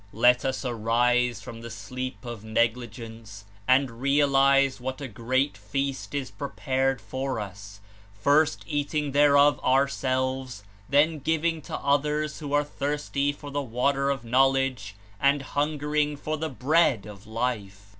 Let 0.13 0.43
us 0.43 0.65
arise 0.65 1.43
from 1.43 1.61
the 1.61 1.69
sleep 1.69 2.25
of 2.25 2.43
negligence 2.43 3.45
and 3.67 4.01
realize 4.01 4.81
what 4.81 4.99
a 4.99 5.07
Great 5.07 5.55
Feast 5.55 6.15
is 6.15 6.31
prepared 6.31 6.99
for 6.99 7.39
us; 7.39 7.81
first 8.19 8.65
eating 8.67 9.11
thereof 9.11 9.59
ourselves, 9.59 10.63
then 10.89 11.19
giving 11.19 11.61
to 11.61 11.77
others 11.77 12.39
who 12.39 12.51
are 12.51 12.63
thirsting 12.63 13.35
for 13.35 13.51
the 13.51 13.61
Water 13.61 14.09
of 14.09 14.25
Knowledge 14.25 14.95
and 15.19 15.43
hungering 15.43 16.17
for 16.17 16.35
the 16.35 16.49
Bread 16.49 17.05
of 17.05 17.27
Life! 17.27 17.89